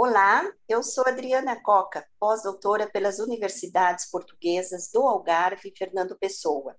[0.00, 6.76] Olá, eu sou Adriana Coca, pós-doutora pelas Universidades Portuguesas do Algarve e Fernando Pessoa.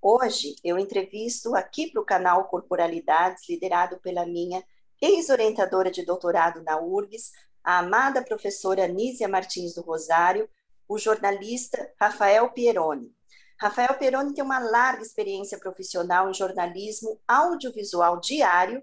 [0.00, 4.62] Hoje eu entrevisto aqui para o canal Corporalidades, liderado pela minha
[5.02, 7.32] ex-orientadora de doutorado na URGS,
[7.64, 10.48] a amada professora Nízia Martins do Rosário,
[10.88, 13.12] o jornalista Rafael Pieroni.
[13.60, 18.80] Rafael Pieroni tem uma larga experiência profissional em jornalismo audiovisual diário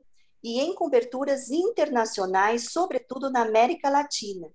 [0.47, 4.47] e em coberturas internacionais, sobretudo na América Latina.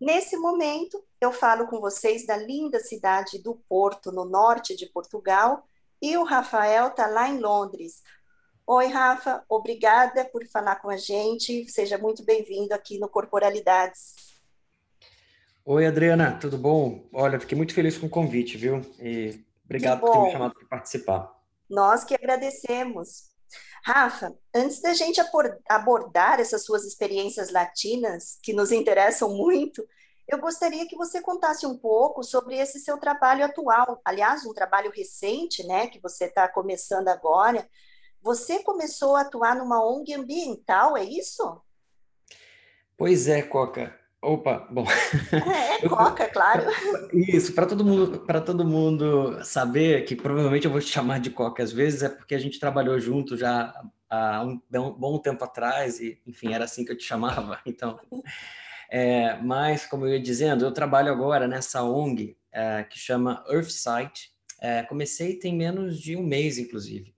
[0.00, 5.62] Nesse momento, eu falo com vocês da linda cidade do Porto, no norte de Portugal,
[6.00, 8.02] e o Rafael está lá em Londres.
[8.66, 11.70] Oi, Rafa, obrigada por falar com a gente.
[11.70, 14.14] Seja muito bem-vindo aqui no Corporalidades.
[15.66, 17.06] Oi, Adriana, tudo bom?
[17.12, 18.80] Olha, fiquei muito feliz com o convite, viu?
[18.98, 21.38] E obrigado por ter me chamado para participar.
[21.68, 23.29] Nós que agradecemos.
[23.84, 25.20] Rafa, antes da gente
[25.68, 29.86] abordar essas suas experiências latinas, que nos interessam muito,
[30.28, 34.00] eu gostaria que você contasse um pouco sobre esse seu trabalho atual.
[34.04, 37.68] Aliás, um trabalho recente, né, que você está começando agora.
[38.22, 41.60] Você começou a atuar numa ONG ambiental, é isso?
[42.96, 43.99] Pois é, Coca.
[44.22, 44.84] Opa, bom.
[45.32, 46.64] É, é Coca, claro.
[47.12, 51.30] Isso, para todo mundo, para todo mundo saber que provavelmente eu vou te chamar de
[51.30, 53.72] Coca às vezes é porque a gente trabalhou junto já
[54.10, 57.58] há um, um bom tempo atrás e, enfim, era assim que eu te chamava.
[57.64, 57.98] Então,
[58.90, 64.30] é, mas como eu ia dizendo, eu trabalho agora nessa ONG é, que chama Earthsight.
[64.60, 67.14] É, comecei tem menos de um mês, inclusive.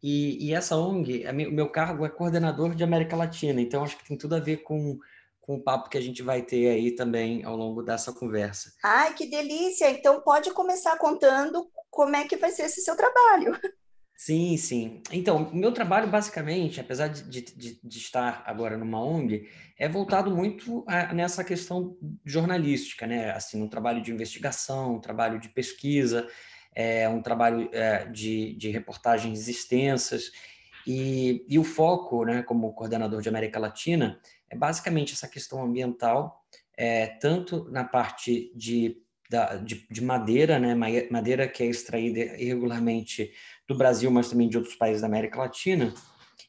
[0.00, 3.60] E, e essa ONG, o meu cargo é coordenador de América Latina.
[3.60, 5.00] Então, acho que tem tudo a ver com
[5.46, 8.72] com o papo que a gente vai ter aí também ao longo dessa conversa.
[8.82, 9.88] Ai, que delícia!
[9.90, 13.52] Então pode começar contando como é que vai ser esse seu trabalho.
[14.18, 15.02] Sim, sim.
[15.12, 19.46] Então, o meu trabalho, basicamente, apesar de, de, de estar agora numa ONG,
[19.78, 23.30] é voltado muito a, nessa questão jornalística, né?
[23.32, 26.26] Assim, um trabalho de investigação, um trabalho de pesquisa,
[26.74, 30.32] é, um trabalho é, de, de reportagens extensas.
[30.86, 36.44] E, e o foco, né, como coordenador de América Latina, é basicamente essa questão ambiental,
[36.76, 40.74] é, tanto na parte de, da, de, de, madeira, né,
[41.10, 43.32] madeira que é extraída irregularmente
[43.66, 45.92] do Brasil, mas também de outros países da América Latina,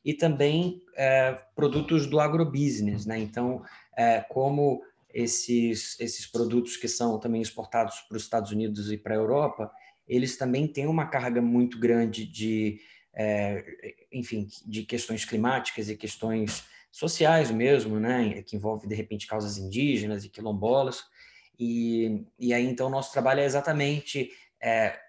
[0.05, 3.19] e também é, produtos do agrobusiness, né?
[3.19, 3.63] Então,
[3.97, 4.81] é, como
[5.13, 9.71] esses, esses produtos que são também exportados para os Estados Unidos e para a Europa,
[10.07, 12.79] eles também têm uma carga muito grande de,
[13.19, 13.65] é,
[14.11, 20.23] enfim, de questões climáticas e questões sociais mesmo, né, que envolve de repente causas indígenas
[20.23, 21.03] e quilombolas.
[21.59, 24.29] E, e aí então nosso trabalho é exatamente
[24.61, 24.99] é,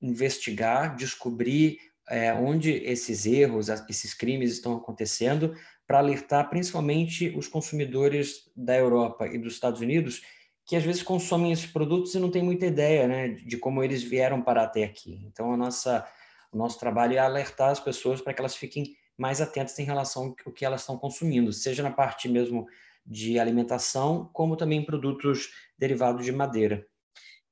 [0.00, 1.78] investigar, descobrir
[2.08, 5.54] é, onde esses erros, esses crimes estão acontecendo,
[5.86, 10.22] para alertar principalmente os consumidores da Europa e dos Estados Unidos
[10.64, 14.04] que às vezes consomem esses produtos e não têm muita ideia né, de como eles
[14.04, 15.20] vieram para até aqui.
[15.26, 16.06] Então, a nossa,
[16.52, 20.34] o nosso trabalho é alertar as pessoas para que elas fiquem mais atentas em relação
[20.44, 22.66] ao que elas estão consumindo, seja na parte mesmo
[23.04, 26.86] de alimentação, como também produtos derivados de madeira.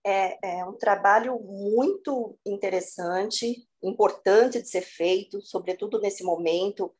[0.04, 6.94] É, é um trabalho muito interessante, importante de ser feito, sobretudo nesse momento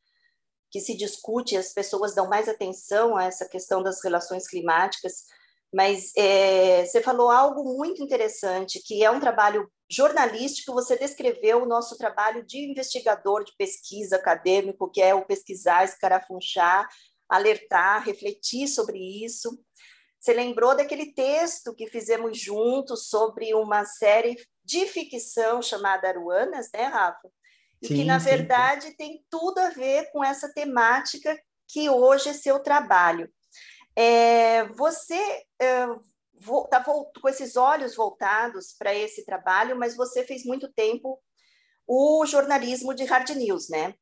[0.69, 5.25] que se discute, as pessoas dão mais atenção a essa questão das relações climáticas,
[5.73, 11.65] mas é, você falou algo muito interessante, que é um trabalho jornalístico, você descreveu o
[11.65, 16.87] nosso trabalho de investigador de pesquisa acadêmico, que é o pesquisar, escarafunchar,
[17.27, 19.59] alertar, refletir sobre isso.
[20.19, 26.83] Você lembrou daquele texto que fizemos juntos sobre uma série de ficção chamada Aruanas, né,
[26.83, 27.29] Rafa?
[27.81, 28.95] E sim, que, na verdade, sim.
[28.95, 33.31] tem tudo a ver com essa temática que hoje é seu trabalho.
[33.95, 35.87] É, você é,
[36.39, 41.21] está com esses olhos voltados para esse trabalho, mas você fez muito tempo
[41.87, 43.95] o jornalismo de hard news, né?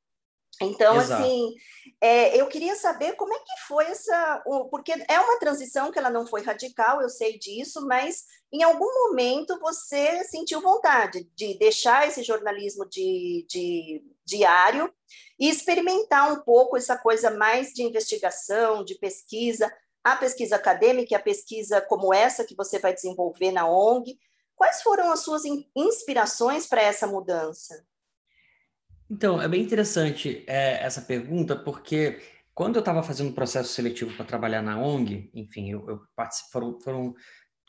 [0.62, 1.22] Então, Exato.
[1.22, 1.54] assim,
[2.02, 4.44] é, eu queria saber como é que foi essa.
[4.72, 8.92] Porque é uma transição que ela não foi radical, eu sei disso, mas em algum
[9.08, 14.92] momento você sentiu vontade de deixar esse jornalismo de, de diário
[15.40, 19.72] e experimentar um pouco essa coisa mais de investigação, de pesquisa
[20.04, 24.18] a pesquisa acadêmica e a pesquisa como essa que você vai desenvolver na ONG.
[24.56, 25.44] Quais foram as suas
[25.76, 27.86] inspirações para essa mudança?
[29.10, 32.20] Então, é bem interessante é, essa pergunta, porque
[32.54, 36.02] quando eu estava fazendo o processo seletivo para trabalhar na ONG, enfim, eu, eu
[36.52, 37.16] foram, foram,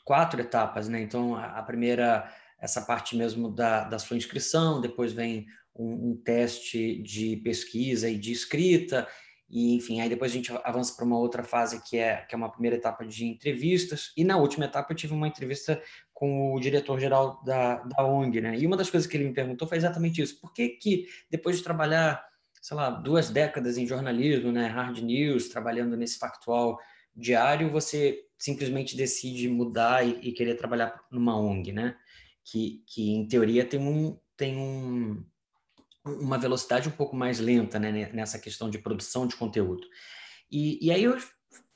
[0.03, 0.99] quatro etapas, né?
[0.99, 2.27] Então, a, a, primeira,
[2.59, 5.45] essa parte mesmo da, da sua inscrição, depois vem
[5.75, 9.07] um, um teste de pesquisa e de escrita,
[9.49, 12.37] E, enfim, aí depois a gente avança para uma outra fase que é, que é
[12.37, 14.11] uma primeira etapa de entrevistas.
[14.15, 15.81] E na última etapa eu tive uma entrevista
[16.13, 18.57] com o diretor-geral da, da ONG, né?
[18.57, 20.39] E uma das coisas que ele me perguntou foi exatamente isso.
[20.39, 22.23] Por que que depois de trabalhar,
[22.61, 26.77] sei lá, duas décadas em jornalismo, né, hard news, trabalhando nesse factual
[27.15, 31.95] diário, você simplesmente decide mudar e, e querer trabalhar numa ONG, né?
[32.43, 35.23] Que, que em teoria tem um, tem um,
[36.05, 39.85] uma velocidade um pouco mais lenta né, nessa questão de produção de conteúdo.
[40.51, 41.17] E, e aí eu,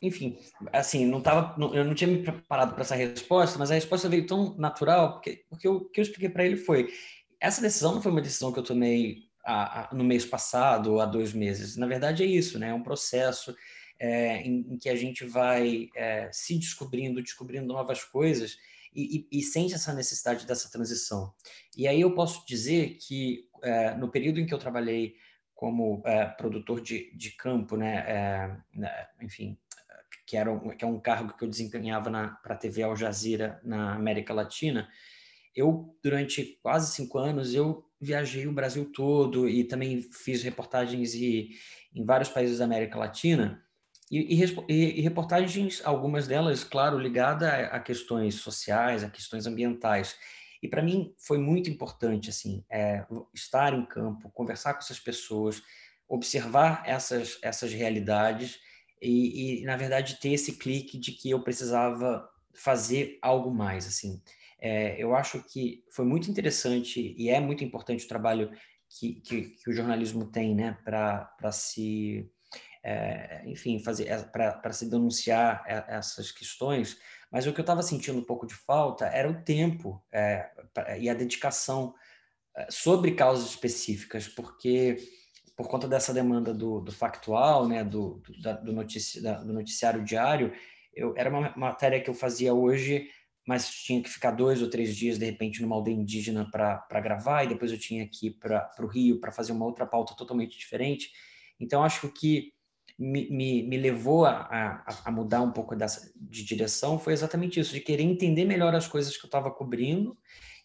[0.01, 0.37] enfim,
[0.71, 4.09] assim, não tava, não, eu não tinha me preparado para essa resposta, mas a resposta
[4.09, 6.91] veio tão natural, porque, porque o que eu expliquei para ele foi:
[7.39, 11.01] essa decisão não foi uma decisão que eu tomei a, a, no mês passado ou
[11.01, 11.77] há dois meses.
[11.77, 12.69] Na verdade, é isso, né?
[12.69, 13.55] É um processo
[13.99, 18.57] é, em, em, que a gente vai é, se descobrindo, descobrindo novas coisas
[18.93, 21.33] e, e, e, sente essa necessidade dessa transição.
[21.77, 25.15] E aí eu posso dizer que é, no período em que eu trabalhei
[25.55, 29.57] como é, produtor de, de campo, né, é, enfim,
[30.25, 32.09] que era um, que é um cargo que eu desempenhava
[32.43, 34.89] para a TV Al Jazeera na América Latina,
[35.55, 41.51] eu durante quase cinco anos eu viajei o Brasil todo e também fiz reportagens e,
[41.93, 43.63] em vários países da América Latina
[44.11, 50.15] e, e, e, reportagens, algumas delas, claro, ligadas a, a, questões sociais, a questões ambientais.
[50.63, 55.61] E para mim foi muito importante assim é, estar em campo, conversar com essas pessoas,
[56.07, 58.59] observar essas essas realidades
[59.01, 62.25] e, e na verdade ter esse clique de que eu precisava
[62.55, 64.21] fazer algo mais assim.
[64.57, 68.49] É, eu acho que foi muito interessante e é muito importante o trabalho
[68.87, 72.31] que, que, que o jornalismo tem, né, para se
[72.81, 76.97] é, enfim, fazer é, para se denunciar essas questões,
[77.33, 80.51] mas o que eu estava sentindo um pouco de falta era o tempo é,
[80.99, 81.95] e a dedicação
[82.55, 84.97] é, sobre causas específicas, porque
[85.57, 89.51] por conta dessa demanda do, do factual, né, do, do, da, do, notici, da, do
[89.51, 90.53] noticiário diário,
[90.93, 93.09] eu, era uma matéria que eu fazia hoje,
[93.47, 97.43] mas tinha que ficar dois ou três dias, de repente, numa aldeia indígena para gravar,
[97.43, 100.55] e depois eu tinha que ir para o Rio para fazer uma outra pauta totalmente
[100.55, 101.09] diferente.
[101.59, 102.53] Então, acho que
[102.97, 107.59] me, me, me levou a, a, a, mudar um pouco dessa, de direção foi exatamente
[107.59, 110.17] isso, de querer entender melhor as coisas que eu estava cobrindo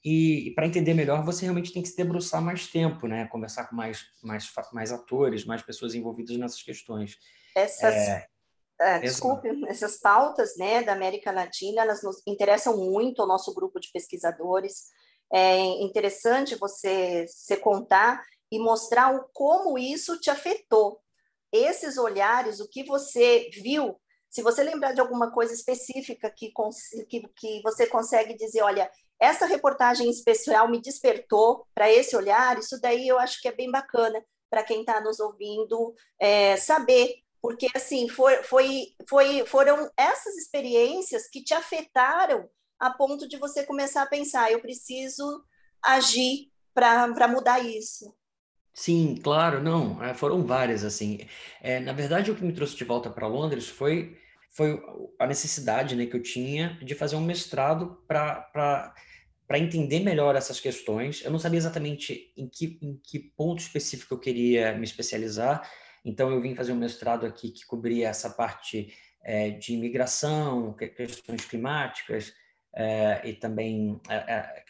[0.04, 3.26] e, e para entender melhor você realmente tem que se debruçar mais tempo, né?
[3.28, 7.16] Conversar com mais, mais, mais atores, mais pessoas envolvidas nessas questões.
[7.56, 8.28] Essas, é,
[8.80, 13.80] é, desculpe, essas pautas né, da América Latina, elas nos interessam muito ao nosso grupo
[13.80, 14.86] de pesquisadores.
[15.32, 21.00] É interessante você se contar e mostrar o como isso te afetou,
[21.52, 23.98] esses olhares, o que você viu,
[24.30, 26.52] se você lembrar de alguma coisa específica que,
[27.08, 32.80] que, que você consegue dizer, olha, essa reportagem especial me despertou para esse olhar, isso
[32.80, 37.68] daí eu acho que é bem bacana para quem está nos ouvindo é, saber, porque
[37.74, 42.48] assim foi, foi, foi, foram essas experiências que te afetaram
[42.78, 45.44] a ponto de você começar a pensar, eu preciso
[45.82, 48.14] agir para mudar isso.
[48.78, 51.19] Sim, claro, não, é, foram várias, assim.
[51.60, 54.16] É, na verdade, o que me trouxe de volta para Londres foi,
[54.50, 54.80] foi
[55.19, 58.94] a necessidade, né, que eu tinha de fazer um mestrado para
[59.48, 61.25] para entender melhor essas questões.
[61.25, 65.69] Eu não sabia exatamente em que, em que ponto específico eu queria me especializar,
[66.04, 68.92] então eu vim fazer um mestrado aqui que cobria essa parte
[69.25, 72.32] é, de imigração, questões climáticas,
[72.75, 74.62] é, e também é,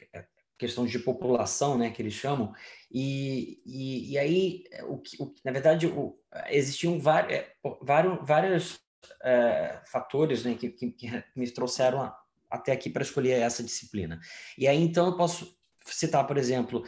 [0.58, 2.52] é questões de população, né, que eles chamam,
[2.90, 8.80] e, e, e aí, o que, o, na verdade, o, existiam vários, é, vários, vários
[9.22, 12.12] é, fatores né, que, que, que, me trouxeram
[12.50, 14.18] até aqui para escolher essa disciplina.
[14.56, 16.82] E aí, então, eu posso citar, por exemplo,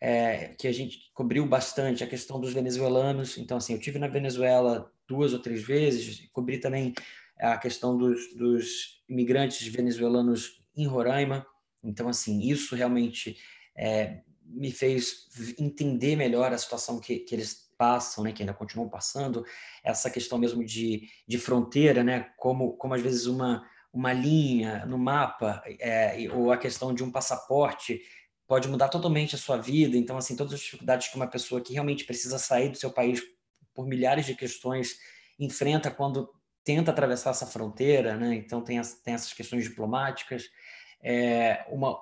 [0.00, 3.38] é, que a gente cobriu bastante a questão dos venezuelanos.
[3.38, 6.94] Então, assim, eu tive na Venezuela duas ou três vezes, cobri também
[7.38, 11.46] a questão dos, dos imigrantes venezuelanos em Roraima,
[11.88, 13.36] então, assim, isso realmente
[13.76, 15.26] é, me fez
[15.58, 19.44] entender melhor a situação que, que eles passam, né, que ainda continuam passando,
[19.84, 24.98] essa questão mesmo de, de fronteira, né, como, como às vezes uma, uma linha no
[24.98, 28.00] mapa, é, ou a questão de um passaporte
[28.46, 29.96] pode mudar totalmente a sua vida.
[29.96, 33.20] Então, assim, todas as dificuldades que uma pessoa que realmente precisa sair do seu país
[33.74, 34.96] por milhares de questões
[35.38, 36.30] enfrenta quando
[36.64, 38.34] tenta atravessar essa fronteira, né?
[38.34, 40.48] Então, tem, as, tem essas questões diplomáticas.
[41.08, 41.96] É, uma,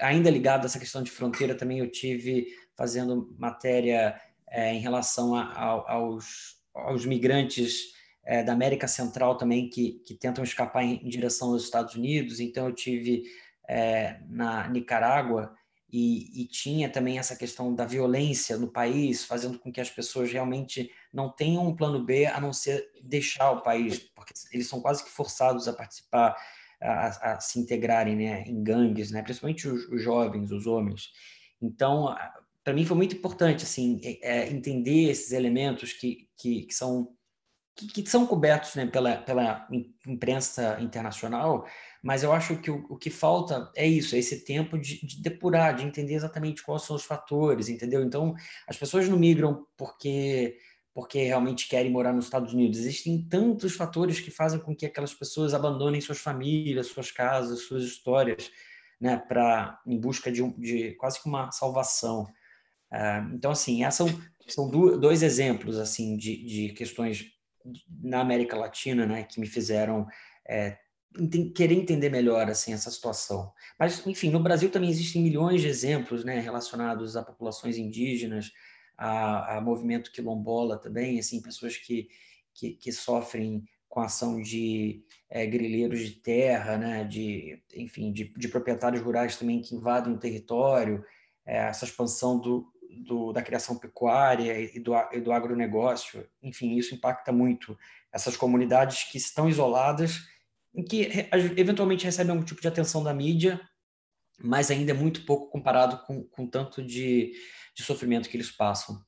[0.00, 5.34] ainda ligado a essa questão de fronteira, também eu tive fazendo matéria é, em relação
[5.34, 7.92] a, a, aos, aos migrantes
[8.24, 12.38] é, da América Central também que, que tentam escapar em, em, direção aos Estados Unidos.
[12.38, 13.24] Então, eu tive
[13.68, 15.52] é, na Nicarágua
[15.92, 20.32] e, e, tinha também essa questão da violência no país, fazendo com que as pessoas
[20.32, 24.80] realmente não tenham um plano B a não ser deixar o país, porque eles são
[24.80, 26.34] quase que forçados a participar,
[26.82, 31.10] a, a se integrarem né, em gangues, né, principalmente os, os jovens, os homens.
[31.60, 32.14] Então,
[32.64, 37.08] para mim foi muito importante assim é, é, entender esses elementos que, que, que são
[37.74, 39.66] que, que, são cobertos né, pela, pela
[40.06, 41.66] imprensa internacional,
[42.02, 45.22] mas eu acho que o, o que falta é isso, é esse tempo de, de,
[45.22, 48.04] depurar, de entender exatamente quais são os fatores, entendeu?
[48.04, 48.34] Então,
[48.68, 50.58] as pessoas não migram porque
[50.94, 52.78] porque realmente querem morar nos Estados Unidos.
[52.78, 57.84] Existem tantos fatores que fazem com que aquelas pessoas abandonem suas famílias, suas casas, suas
[57.84, 58.50] histórias,
[59.00, 62.24] né, para em busca de, um, de quase que uma salvação.
[62.92, 67.24] Uh, então, assim, essas são, são dois exemplos assim de, de questões
[68.02, 70.06] na América Latina, né, que me fizeram
[70.46, 70.76] é,
[71.54, 73.52] querer entender melhor assim essa situação.
[73.78, 78.52] Mas, enfim, no Brasil também existem milhões de exemplos, né, relacionados a populações indígenas,
[79.02, 82.08] a, a movimento quilombola também, assim, pessoas que,
[82.54, 88.32] que, que sofrem com a ação de é, grileiros de terra, né, de, enfim, de,
[88.36, 91.04] de proprietários rurais também que invadem o território,
[91.44, 92.72] é, essa expansão do,
[93.04, 97.76] do, da criação pecuária e do, e do agronegócio, enfim, isso impacta muito
[98.12, 100.20] essas comunidades que estão isoladas,
[100.72, 103.60] em que eventualmente recebem algum tipo de atenção da mídia,
[104.40, 107.32] mas ainda é muito pouco comparado com, com tanto de,
[107.74, 109.02] de sofrimento que eles passam.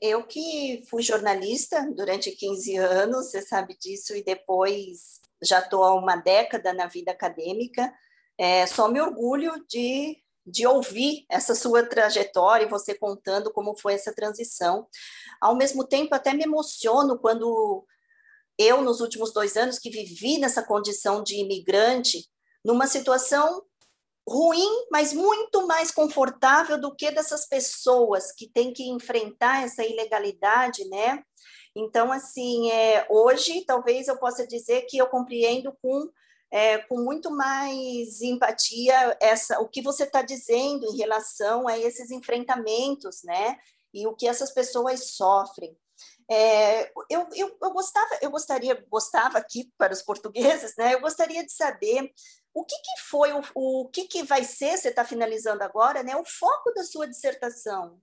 [0.00, 5.94] Eu que fui jornalista durante 15 anos, você sabe disso, e depois já estou há
[5.94, 7.92] uma década na vida acadêmica,
[8.36, 13.94] é, só me orgulho de de ouvir essa sua trajetória e você contando como foi
[13.94, 14.86] essa transição.
[15.40, 17.84] Ao mesmo tempo, até me emociono quando
[18.56, 22.28] eu, nos últimos dois anos, que vivi nessa condição de imigrante,
[22.64, 23.62] numa situação
[24.28, 30.84] ruim, mas muito mais confortável do que dessas pessoas que têm que enfrentar essa ilegalidade,
[30.88, 31.22] né?
[31.74, 36.10] Então, assim, é, hoje, talvez eu possa dizer que eu compreendo com
[36.50, 42.10] é, com muito mais empatia essa, o que você está dizendo em relação a esses
[42.10, 43.58] enfrentamentos, né?
[43.92, 45.76] E o que essas pessoas sofrem.
[46.30, 50.94] É, eu, eu, eu, gostava, eu gostaria, gostava aqui para os portugueses, né?
[50.94, 52.12] Eu gostaria de saber
[52.56, 56.16] o que, que foi, o, o que, que vai ser, você está finalizando agora, né?
[56.16, 58.00] O foco da sua dissertação.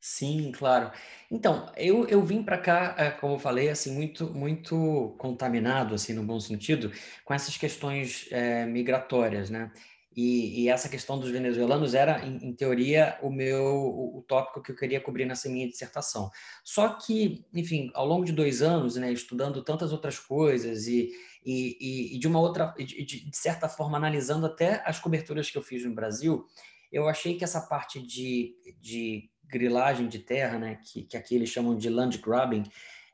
[0.00, 0.90] Sim, claro.
[1.30, 6.14] Então, eu, eu vim para cá, eh, como eu falei, assim, muito muito contaminado, assim,
[6.14, 6.90] no bom sentido,
[7.24, 9.70] com essas questões é, migratórias, né?
[10.16, 14.62] E, e, essa questão dos venezuelanos era, em, em, teoria, o meu o, o, tópico
[14.62, 16.30] que eu queria cobrir nessa minha dissertação.
[16.64, 21.10] Só que, enfim, ao longo de dois anos, né, estudando tantas outras coisas e,
[21.44, 25.62] e, e de uma outra, de, de certa forma, analisando até as coberturas que eu
[25.62, 26.46] fiz no Brasil,
[26.90, 31.50] eu achei que essa parte de, de grilagem de terra, né, que, que aqui eles
[31.50, 32.64] chamam de land grabbing,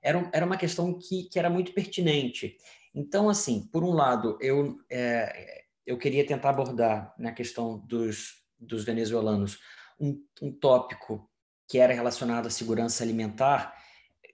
[0.00, 2.56] era, era uma questão que, que era muito pertinente.
[2.94, 8.84] Então, assim, por um lado, eu, é, eu queria tentar abordar na questão dos, dos
[8.84, 9.58] venezuelanos
[9.98, 11.28] um, um tópico
[11.68, 13.74] que era relacionado à segurança alimentar,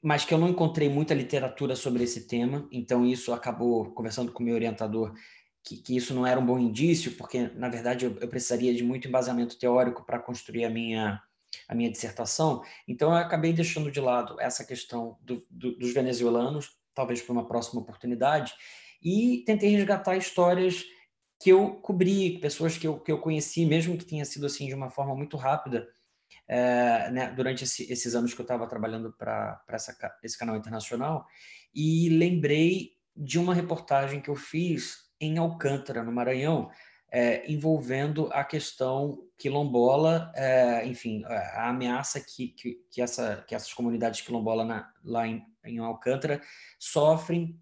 [0.03, 4.43] mas que eu não encontrei muita literatura sobre esse tema, então isso acabou, conversando com
[4.43, 5.15] o meu orientador,
[5.65, 8.83] que, que, isso não era um bom indício, porque, na verdade, eu, eu precisaria de
[8.83, 11.21] muito embasamento teórico para construir a minha,
[11.69, 12.63] a minha dissertação.
[12.87, 17.47] Então, eu acabei deixando de lado essa questão do, do, dos venezuelanos, talvez para uma
[17.47, 18.55] próxima oportunidade,
[19.03, 20.85] e tentei resgatar histórias
[21.41, 24.75] que eu cobri, pessoas que eu, que eu conheci, mesmo que tenha sido assim de
[24.75, 25.89] uma forma muito rápida,
[26.47, 29.63] é, né, durante esse, esses anos que eu estava trabalhando para
[30.23, 31.27] esse canal internacional,
[31.75, 36.71] e lembrei de uma reportagem que eu fiz em Alcântara, no Maranhão,
[37.11, 43.73] é, envolvendo a questão quilombola, é, enfim, a ameaça que, que, que, essa, que essas
[43.73, 46.41] comunidades quilombolas na, lá em, em Alcântara
[46.79, 47.59] sofrem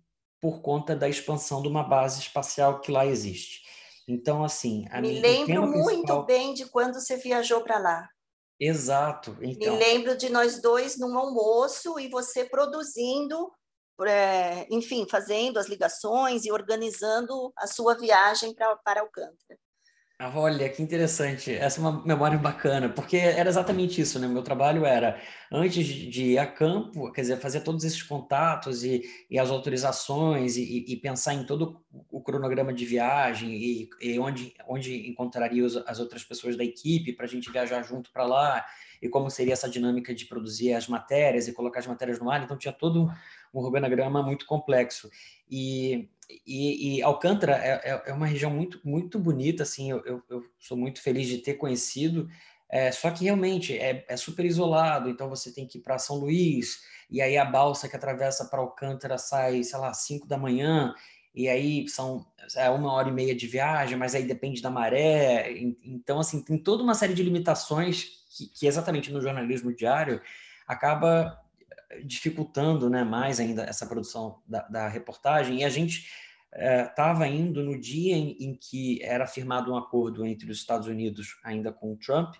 [0.47, 3.62] por conta da expansão de uma base espacial que lá existe.
[4.07, 4.87] Então, assim...
[4.93, 6.25] A Me lembro muito principal...
[6.25, 8.09] bem de quando você viajou para lá.
[8.61, 9.37] Exato.
[9.41, 9.73] Então...
[9.73, 13.53] Me lembro de nós dois num almoço e você produzindo
[14.07, 19.59] é, enfim, fazendo as ligações e organizando a sua viagem pra, para Alcântara.
[20.18, 21.52] Olha, que interessante.
[21.52, 24.26] Essa é uma memória bacana, porque era exatamente isso, né?
[24.26, 25.20] Meu trabalho era,
[25.52, 30.56] antes de ir a campo, quer dizer, fazer todos esses contatos e, e as autorizações
[30.56, 36.00] e, e, pensar em todo o cronograma de viagem e, e onde, onde encontraria as
[36.00, 38.64] outras pessoas da equipe para a gente viajar junto para lá
[39.02, 42.42] e como seria essa dinâmica de produzir as matérias e colocar as matérias no ar.
[42.42, 43.08] Então, tinha todo um,
[43.52, 45.11] um organograma muito complexo.
[45.50, 50.23] E, e, e, Alcântara é, é, é, uma região muito, muito bonita, assim, eu, eu,
[50.28, 52.28] eu sou muito feliz de ter conhecido,
[52.68, 56.16] é, só que realmente é, é, super isolado, então você tem que ir para São
[56.16, 60.92] Luís, e aí a balsa que atravessa para Alcântara sai, sei lá, 5 da manhã,
[61.33, 65.52] e aí são é uma hora e meia de viagem, mas aí depende da maré.
[65.83, 70.23] Então, assim, tem toda uma série de limitações que, que exatamente no jornalismo diário
[70.66, 71.38] acaba
[72.05, 75.61] dificultando né, mais ainda essa produção da, da reportagem.
[75.61, 76.07] E a gente
[76.52, 80.88] estava é, indo no dia em, em, que era firmado um acordo entre os Estados
[80.88, 82.35] Unidos, ainda com o Trump,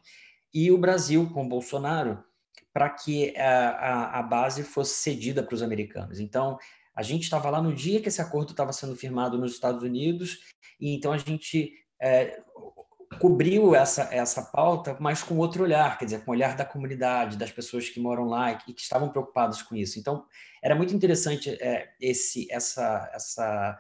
[0.53, 2.25] e o Brasil com o Bolsonaro,
[2.73, 6.21] para que a, a, a, base fosse cedida para os americanos.
[6.21, 6.59] Então,
[6.95, 10.41] a gente estava lá no dia que esse acordo estava sendo firmado nos Estados Unidos,
[10.81, 12.41] e então a gente é,
[13.19, 17.37] cobriu essa, essa pauta, mas com outro olhar, quer dizer, com o olhar da comunidade,
[17.37, 19.99] das pessoas que moram lá e que, estavam preocupadas com isso.
[19.99, 20.25] Então,
[20.63, 23.79] era muito interessante é, esse, essa, essa,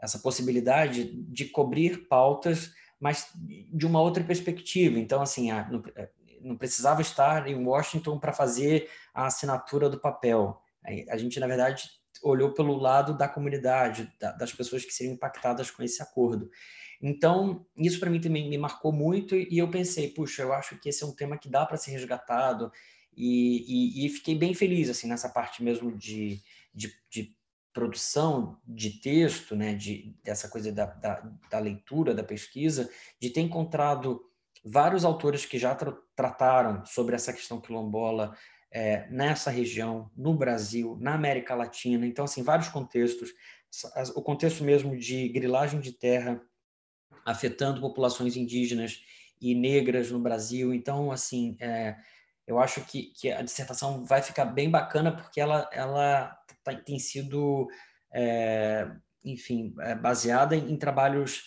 [0.00, 4.98] essa possibilidade de cobrir pautas, mas de uma outra perspectiva.
[4.98, 6.08] Então, assim, a, não, é,
[6.40, 10.62] não precisava estar em Washington para fazer a assinatura do papel.
[11.10, 11.90] A gente, na verdade,
[12.22, 16.50] olhou pelo lado da comunidade, da, das pessoas que seriam impactadas com esse acordo.
[17.00, 20.88] Então, isso para mim também me marcou muito e eu pensei, puxa, eu acho que
[20.88, 22.72] esse é um tema que dá para ser resgatado
[23.16, 26.40] e, e, e, fiquei bem feliz assim nessa parte mesmo de,
[26.72, 27.36] de, de
[27.72, 32.88] produção de texto, né, de, dessa coisa da, da, da, leitura, da pesquisa,
[33.20, 34.20] de ter encontrado
[34.64, 38.36] vários autores que já tra trataram sobre essa questão quilombola
[38.70, 42.06] é, nessa região, no Brasil, na América Latina.
[42.06, 43.32] Então, assim, vários contextos.
[44.14, 46.40] O contexto mesmo de grilagem de terra
[47.24, 49.02] afetando populações indígenas
[49.40, 50.72] e negras no Brasil.
[50.72, 51.96] Então, assim, é,
[52.46, 56.98] eu acho que, que, a dissertação vai ficar bem bacana porque ela, ela tá, tem
[56.98, 57.68] sido,
[58.12, 58.90] é,
[59.24, 61.44] enfim, é, baseada em, em trabalhos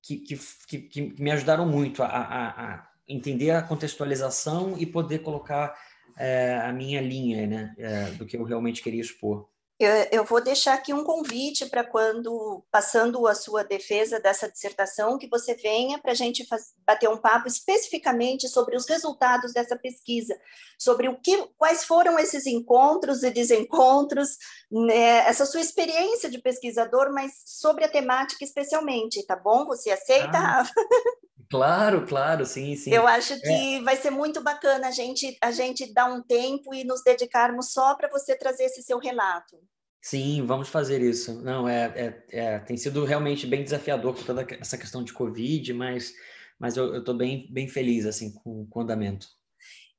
[0.00, 5.74] que, que, que, me ajudaram muito a, a, a entender a contextualização e poder colocar
[6.16, 9.48] é, a minha linha né, é, do que eu realmente queria expor.
[9.76, 15.18] Eu, eu vou deixar aqui um convite para quando, passando a sua defesa dessa dissertação,
[15.18, 19.76] que você venha para a gente faz, bater um papo especificamente sobre os resultados dessa
[19.76, 20.38] pesquisa,
[20.78, 24.38] sobre o que, quais foram esses encontros e desencontros,
[24.70, 29.66] né, essa sua experiência de pesquisador, mas sobre a temática especialmente, tá bom?
[29.66, 30.64] Você aceita, ah.
[31.50, 32.92] Claro, claro, sim, sim.
[32.92, 33.82] Eu acho que é.
[33.82, 37.94] vai ser muito bacana a gente, a gente dar um tempo e nos dedicarmos só
[37.94, 39.58] para você trazer esse seu relato.
[40.02, 41.40] Sim, vamos fazer isso.
[41.42, 45.72] Não, é, é, é, tem sido realmente bem desafiador por toda essa questão de Covid,
[45.72, 46.12] mas,
[46.58, 49.26] mas eu estou bem, bem feliz assim com, com o andamento.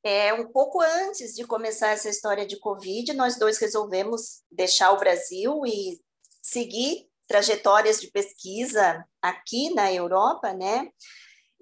[0.03, 4.99] É, um pouco antes de começar essa história de Covid, nós dois resolvemos deixar o
[4.99, 5.99] Brasil e
[6.39, 10.87] seguir trajetórias de pesquisa aqui na Europa, né?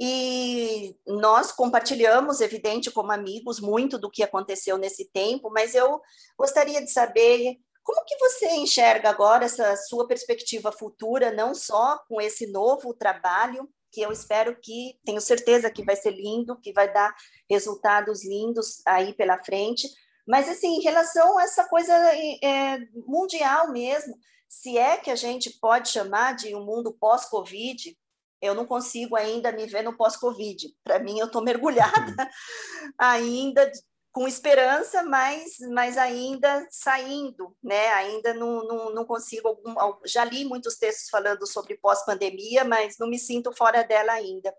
[0.05, 6.01] E nós compartilhamos, evidente, como amigos, muito do que aconteceu nesse tempo, mas eu
[6.37, 12.19] gostaria de saber como que você enxerga agora essa sua perspectiva futura, não só com
[12.19, 16.91] esse novo trabalho, que eu espero que, tenho certeza que vai ser lindo, que vai
[16.91, 17.15] dar
[17.49, 19.87] resultados lindos aí pela frente,
[20.27, 21.93] mas assim, em relação a essa coisa
[22.43, 24.17] é, mundial mesmo,
[24.49, 27.97] se é que a gente pode chamar de um mundo pós-Covid,
[28.43, 30.75] eu não consigo ainda me ver no pós-Covid.
[30.83, 32.29] Para mim, eu estou mergulhada
[32.99, 33.71] ainda
[34.11, 37.87] com esperança, mas, mas ainda saindo, né?
[37.93, 39.47] Ainda não, não, não consigo.
[39.47, 44.53] Algum, já li muitos textos falando sobre pós-pandemia, mas não me sinto fora dela ainda.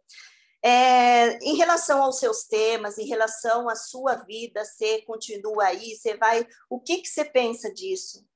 [0.65, 6.17] É, em relação aos seus temas, em relação à sua vida, você continua aí, você
[6.17, 6.49] vai.
[6.71, 8.27] O que, que você pensa disso?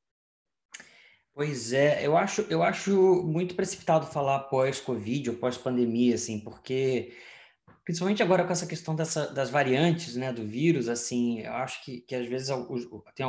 [1.38, 7.12] Pois é, eu acho, eu acho muito precipitado falar pós-Covid ou pós-pandemia, assim, porque
[7.84, 12.00] principalmente agora com essa questão dessa, das variantes, né, do vírus, assim, eu acho que,
[12.00, 13.24] que às vezes alguns, tem,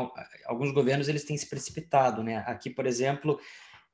[0.48, 2.38] alguns governos eles têm se precipitado, né?
[2.48, 3.39] Aqui, por exemplo,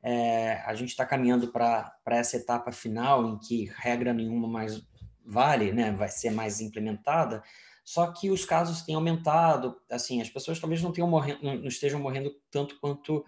[0.02, 4.82] é, a gente está caminhando para essa etapa final em que regra nenhuma mais
[5.26, 7.44] vale, né, vai ser mais implementada,
[7.84, 12.00] só que os casos têm aumentado, assim, as pessoas talvez não tenham morrendo, não estejam
[12.00, 13.22] morrendo tanto quanto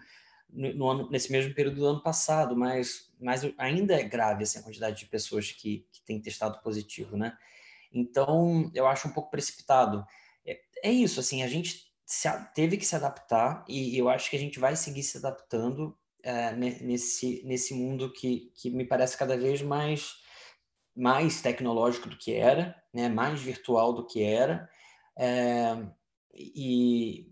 [0.50, 4.62] no ano, nesse mesmo período do ano passado, mas, mas ainda é grave assim, a
[4.62, 7.36] quantidade de pessoas que, que têm testado positivo, né?
[7.92, 10.04] Então, eu acho um pouco precipitado.
[10.46, 14.36] É, é isso, assim, a gente se, teve que se adaptar e eu acho que
[14.36, 19.36] a gente vai seguir se adaptando é, nesse, nesse mundo que, que me parece cada
[19.36, 20.14] vez mais,
[20.96, 23.08] mais tecnológico do que era, né?
[23.08, 24.68] mais virtual do que era.
[25.16, 25.76] É,
[26.34, 27.30] e,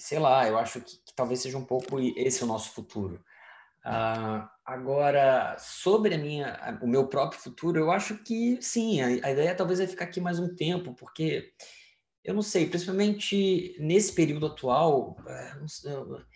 [0.00, 3.22] sei lá, eu acho que, que talvez seja um pouco esse o nosso futuro.
[3.84, 9.30] Uh, agora, sobre a minha, o meu próprio futuro, eu acho que sim, a, a
[9.30, 11.52] ideia talvez é ficar aqui mais um tempo, porque
[12.24, 15.52] eu não sei, principalmente nesse período atual, é,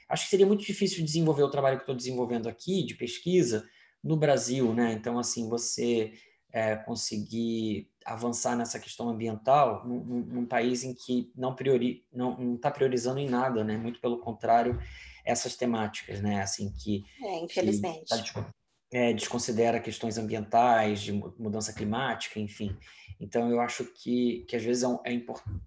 [0.09, 3.69] acho que seria muito difícil desenvolver o trabalho que estou desenvolvendo aqui, de pesquisa,
[4.03, 4.93] no Brasil, né?
[4.93, 6.13] Então, assim, você
[6.53, 12.71] é, conseguir avançar nessa questão ambiental num, num país em que não priori, não está
[12.71, 13.77] priorizando em nada, né?
[13.77, 14.81] Muito pelo contrário,
[15.25, 16.43] essas temáticas, né?
[16.43, 18.53] Assim que é, infelizmente que tá,
[18.93, 22.77] é, desconsidera questões ambientais, de mudança climática, enfim.
[23.21, 25.15] Então, eu acho que, que às vezes é,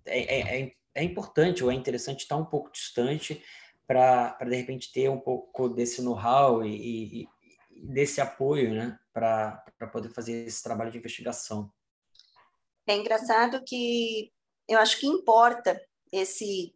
[0.05, 3.41] é, é, é, é importante ou é interessante estar um pouco distante
[3.87, 7.27] para, de repente, ter um pouco desse know-how e, e, e,
[7.85, 11.71] desse apoio né, para poder fazer esse trabalho de investigação.
[12.87, 14.31] É engraçado que
[14.67, 15.79] eu acho que importa
[16.11, 16.73] esse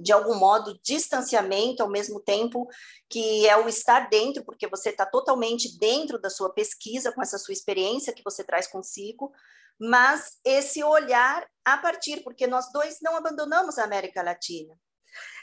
[0.00, 2.68] de algum modo, distanciamento ao mesmo tempo
[3.08, 7.38] que é o estar dentro, porque você está totalmente dentro da sua pesquisa, com essa
[7.38, 9.32] sua experiência que você traz consigo,
[9.78, 14.74] mas esse olhar a partir, porque nós dois não abandonamos a América Latina.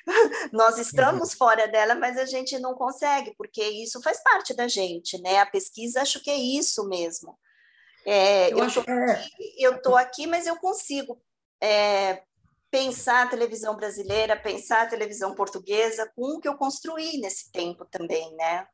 [0.53, 1.37] nós estamos uhum.
[1.37, 5.39] fora dela, mas a gente não consegue, porque isso faz parte da gente, né?
[5.39, 7.37] A pesquisa, acho que é isso mesmo.
[8.05, 10.03] É, eu estou aqui, é.
[10.03, 11.19] aqui, mas eu consigo
[11.61, 12.21] é,
[12.69, 17.85] pensar a televisão brasileira, pensar a televisão portuguesa com o que eu construí nesse tempo
[17.85, 18.67] também, né?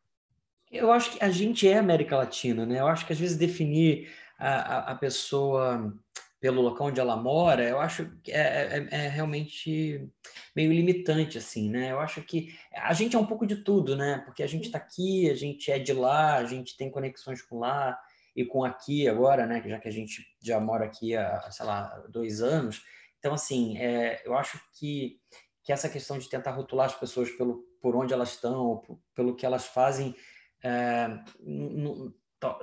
[0.71, 2.79] Eu acho que a gente é América Latina, né?
[2.79, 5.93] Eu acho que às vezes definir a, a, a pessoa
[6.39, 10.09] pelo local onde ela mora, eu acho que é, é, é, realmente
[10.55, 11.91] meio limitante, assim, né?
[11.91, 14.23] Eu acho que a gente é um pouco de tudo, né?
[14.25, 17.59] Porque a gente está aqui, a gente é de lá, a gente tem conexões com
[17.59, 17.95] lá
[18.35, 19.61] e com aqui agora, né?
[19.65, 22.81] Já que a gente já mora aqui há, sei lá, dois anos,
[23.21, 25.19] então, assim, é, eu acho que,
[25.63, 28.81] que essa questão de tentar rotular as pessoas pelo, por onde elas estão,
[29.13, 30.15] pelo que elas fazem,
[30.63, 31.07] é,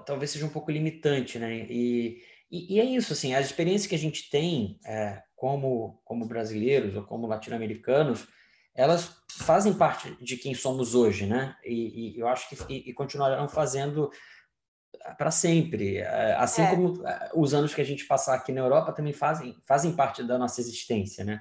[0.04, 1.64] talvez seja um pouco limitante, né?
[1.70, 6.26] E, e, e, é isso, assim, as experiências que a gente tem é, como, como
[6.26, 8.26] brasileiros ou como latino-americanos,
[8.74, 11.56] elas fazem parte de quem somos hoje, né?
[11.64, 14.10] E, e eu acho que e, continuarão fazendo
[15.16, 15.98] para sempre.
[15.98, 16.70] É, assim é.
[16.70, 20.22] como é, os anos que a gente passar aqui na Europa também fazem, fazem parte
[20.22, 21.40] da nossa existência, né?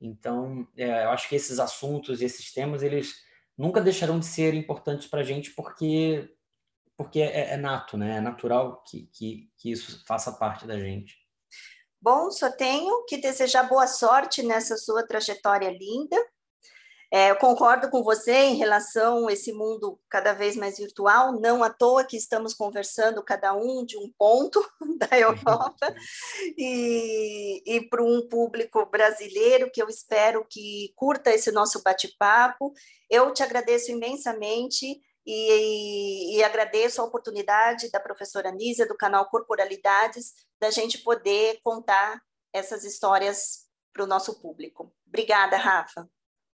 [0.00, 3.14] Então, é, eu acho que esses assuntos e esses temas, eles
[3.56, 6.28] nunca deixarão de ser importantes para a gente porque,
[6.96, 8.16] porque é, é, nato, né?
[8.16, 11.16] É natural que, que, que isso faça parte da gente.
[12.00, 16.16] Bom, só tenho que desejar boa sorte nessa sua trajetória linda
[17.14, 21.62] é, eu concordo com você em relação a esse mundo cada vez mais virtual, não
[21.62, 24.60] à toa que estamos conversando cada um de um ponto
[24.98, 25.94] da Europa
[26.58, 32.72] e, e para um público brasileiro que eu espero que curta esse nosso bate-papo.
[33.08, 40.32] Eu te agradeço imensamente e, e, agradeço a oportunidade da professora Nízia, do canal Corporalidades,
[40.60, 42.20] da gente poder contar
[42.52, 44.92] essas histórias para o nosso público.
[45.06, 46.10] Obrigada, Rafa.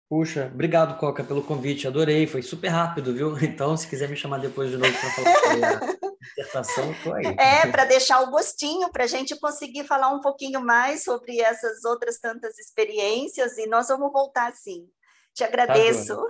[0.08, 1.88] Puxa, obrigado, Coca, pelo convite.
[1.88, 3.34] Adorei, foi super rápido, viu?
[3.42, 5.80] Então, se quiser me chamar depois de novo para falar sobre a
[6.20, 7.26] dissertação, estou aí.
[7.38, 11.84] É, para deixar o gostinho, para a gente conseguir falar um pouquinho mais sobre essas
[11.84, 14.88] outras tantas experiências, e nós vamos voltar sim.
[15.34, 16.14] Te tá agradeço.
[16.16, 16.28] Tá,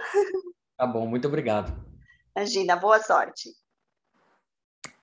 [0.78, 1.76] tá bom, muito obrigado.
[2.34, 3.50] Imagina, boa sorte.